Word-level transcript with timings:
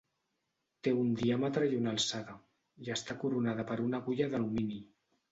Té 0.85 0.93
un 0.99 1.09
diàmetre 1.17 1.67
i 1.73 1.77
una 1.79 1.91
alçada, 1.91 2.35
i 2.85 2.89
està 2.95 3.17
coronada 3.25 3.65
per 3.73 3.77
una 3.89 3.99
agulla 4.03 4.31
d'alumini. 4.33 4.81